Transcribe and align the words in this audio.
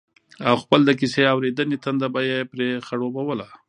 او 0.49 0.55
خپل 0.63 0.79
د 0.85 0.91
کيسې 0.99 1.23
اورېدنې 1.33 1.77
تنده 1.83 2.07
به 2.13 2.21
يې 2.29 2.39
پرې 2.51 2.67
خړوبوله 2.85 3.47